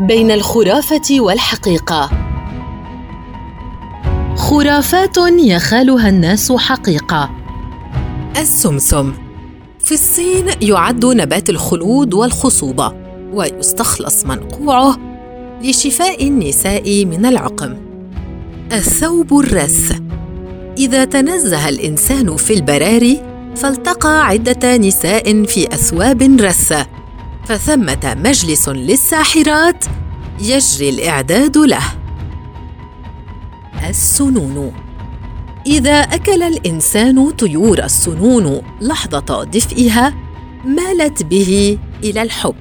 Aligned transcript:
بين 0.00 0.30
الخرافة 0.30 1.20
والحقيقة. 1.20 2.10
خرافات 4.36 5.16
يخالها 5.38 6.08
الناس 6.08 6.52
حقيقة. 6.52 7.30
السمسم. 8.36 9.12
في 9.78 9.92
الصين 9.92 10.46
يعد 10.62 11.04
نبات 11.04 11.50
الخلود 11.50 12.14
والخصوبة 12.14 12.92
ويستخلص 13.32 14.24
منقوعه 14.24 14.96
لشفاء 15.62 16.28
النساء 16.28 17.04
من 17.04 17.26
العقم. 17.26 17.76
الثوب 18.72 19.38
الرث. 19.38 20.00
إذا 20.78 21.04
تنزه 21.04 21.68
الإنسان 21.68 22.36
في 22.36 22.54
البراري 22.54 23.22
فالتقى 23.56 24.26
عدة 24.26 24.76
نساء 24.76 25.44
في 25.44 25.74
أثواب 25.74 26.22
رثة. 26.40 26.95
فثمة 27.48 28.16
مجلس 28.24 28.68
للساحرات 28.68 29.84
يجري 30.40 30.88
الإعداد 30.88 31.58
له. 31.58 31.82
السنون. 33.88 34.72
إذا 35.66 36.00
أكل 36.00 36.42
الإنسان 36.42 37.30
طيور 37.30 37.84
السنون 37.84 38.62
لحظة 38.80 39.44
دفئها 39.44 40.14
مالت 40.64 41.22
به 41.22 41.78
إلى 42.04 42.22
الحب. 42.22 42.54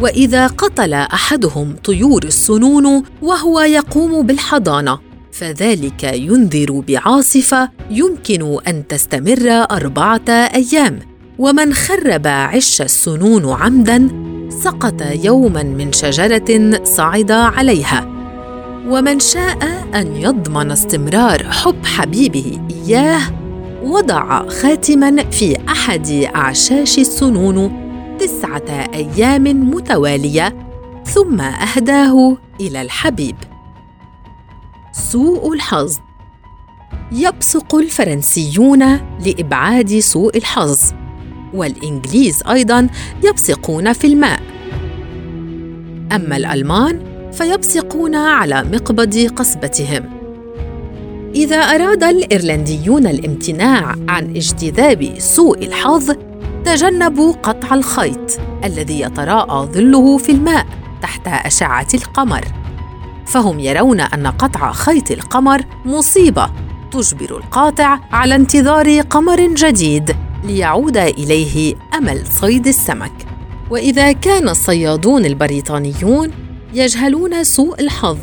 وإذا 0.00 0.46
قتل 0.46 0.94
أحدهم 0.94 1.76
طيور 1.84 2.24
السنون 2.24 3.02
وهو 3.22 3.60
يقوم 3.60 4.26
بالحضانة 4.26 4.98
فذلك 5.32 6.04
ينذر 6.04 6.80
بعاصفة 6.88 7.70
يمكن 7.90 8.58
أن 8.68 8.86
تستمر 8.86 9.66
أربعة 9.70 10.30
أيام. 10.30 11.11
ومن 11.38 11.74
خرب 11.74 12.26
عش 12.26 12.82
السنون 12.82 13.52
عمدا 13.52 14.08
سقط 14.48 15.02
يوما 15.24 15.62
من 15.62 15.92
شجرة 15.92 16.80
صعد 16.84 17.30
عليها. 17.30 18.08
ومن 18.88 19.20
شاء 19.20 19.58
أن 19.94 20.16
يضمن 20.16 20.70
استمرار 20.70 21.42
حب 21.50 21.86
حبيبه 21.86 22.60
إياه 22.70 23.20
وضع 23.82 24.48
خاتما 24.48 25.30
في 25.30 25.56
أحد 25.68 26.10
أعشاش 26.36 26.98
السنون 26.98 27.82
تسعة 28.18 28.88
أيام 28.94 29.70
متوالية 29.70 30.56
ثم 31.04 31.40
أهداه 31.40 32.36
إلى 32.60 32.82
الحبيب. 32.82 33.36
سوء 34.92 35.52
الحظ. 35.52 35.96
يبصق 37.12 37.74
الفرنسيون 37.74 38.82
لإبعاد 39.26 39.98
سوء 39.98 40.36
الحظ. 40.36 41.01
والإنجليز 41.54 42.42
أيضا 42.50 42.88
يبصقون 43.24 43.92
في 43.92 44.06
الماء. 44.06 44.40
أما 46.12 46.36
الألمان 46.36 47.00
فيبصقون 47.32 48.14
على 48.14 48.64
مقبض 48.72 49.16
قصبتهم. 49.36 50.10
إذا 51.34 51.56
أراد 51.56 52.04
الإيرلنديون 52.04 53.06
الامتناع 53.06 53.94
عن 54.08 54.36
اجتذاب 54.36 55.14
سوء 55.18 55.66
الحظ 55.66 56.14
تجنبوا 56.64 57.32
قطع 57.32 57.74
الخيط 57.74 58.40
الذي 58.64 59.00
يتراءى 59.00 59.66
ظله 59.66 60.18
في 60.18 60.32
الماء 60.32 60.66
تحت 61.02 61.28
أشعة 61.28 61.88
القمر. 61.94 62.44
فهم 63.26 63.60
يرون 63.60 64.00
أن 64.00 64.26
قطع 64.26 64.72
خيط 64.72 65.10
القمر 65.10 65.62
مصيبة 65.84 66.50
تجبر 66.90 67.36
القاطع 67.36 67.98
على 68.12 68.34
انتظار 68.34 69.00
قمر 69.00 69.54
جديد. 69.54 70.16
ليعود 70.44 70.96
إليه 70.96 71.74
أمل 71.98 72.26
صيد 72.26 72.66
السمك. 72.66 73.12
وإذا 73.70 74.12
كان 74.12 74.48
الصيادون 74.48 75.24
البريطانيون 75.24 76.30
يجهلون 76.74 77.44
سوء 77.44 77.80
الحظ 77.80 78.18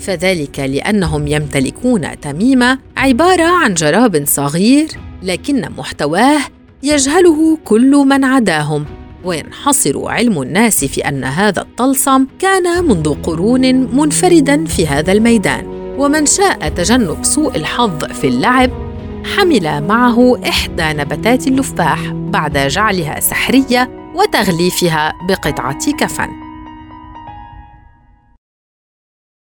فذلك 0.00 0.60
لأنهم 0.60 1.26
يمتلكون 1.26 2.20
تميمه 2.20 2.78
عبارة 2.96 3.42
عن 3.64 3.74
جراب 3.74 4.24
صغير 4.26 4.88
لكن 5.22 5.68
محتواه 5.78 6.40
يجهله 6.82 7.58
كل 7.64 7.90
من 7.90 8.24
عداهم. 8.24 8.84
وينحصر 9.24 10.06
علم 10.06 10.42
الناس 10.42 10.84
في 10.84 11.08
أن 11.08 11.24
هذا 11.24 11.62
الطلسم 11.62 12.26
كان 12.38 12.84
منذ 12.84 13.14
قرون 13.14 13.74
منفردا 13.96 14.64
في 14.64 14.86
هذا 14.86 15.12
الميدان. 15.12 15.66
ومن 15.98 16.26
شاء 16.26 16.68
تجنب 16.68 17.24
سوء 17.24 17.56
الحظ 17.56 18.04
في 18.04 18.26
اللعب 18.26 18.70
حمل 19.24 19.86
معه 19.86 20.48
إحدى 20.48 20.82
نباتات 20.82 21.46
اللفاح 21.46 22.10
بعد 22.12 22.58
جعلها 22.58 23.20
سحرية 23.20 24.12
وتغليفها 24.14 25.12
بقطعة 25.28 25.92
كفن. 25.98 26.51